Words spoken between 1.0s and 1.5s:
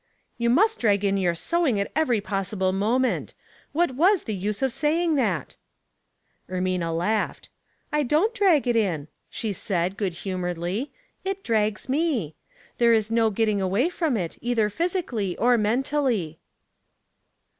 in your